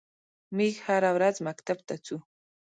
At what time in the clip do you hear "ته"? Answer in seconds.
1.87-1.95